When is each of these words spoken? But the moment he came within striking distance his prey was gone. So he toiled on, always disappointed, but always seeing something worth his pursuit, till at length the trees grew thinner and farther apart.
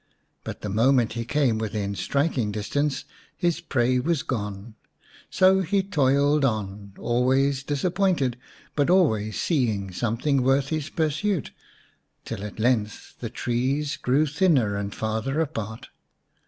But 0.43 0.61
the 0.61 0.69
moment 0.69 1.13
he 1.13 1.25
came 1.25 1.59
within 1.59 1.93
striking 1.93 2.51
distance 2.51 3.05
his 3.37 3.61
prey 3.61 3.99
was 3.99 4.23
gone. 4.23 4.73
So 5.29 5.59
he 5.61 5.83
toiled 5.83 6.43
on, 6.43 6.93
always 6.97 7.61
disappointed, 7.61 8.35
but 8.75 8.89
always 8.89 9.39
seeing 9.39 9.91
something 9.91 10.41
worth 10.41 10.69
his 10.69 10.89
pursuit, 10.89 11.51
till 12.25 12.43
at 12.43 12.57
length 12.57 13.17
the 13.19 13.29
trees 13.29 13.95
grew 13.95 14.25
thinner 14.25 14.75
and 14.75 14.91
farther 14.91 15.39
apart. 15.39 15.89